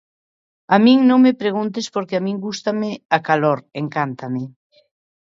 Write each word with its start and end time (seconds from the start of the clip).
A 0.75 0.77
min 0.85 0.99
non 1.09 1.19
me 1.25 1.33
preguntes, 1.41 1.85
porque 1.93 2.15
a 2.17 2.23
min 2.25 2.37
gústame 2.45 2.89
a 3.15 3.17
calor, 3.27 3.59
encántame. 3.81 4.43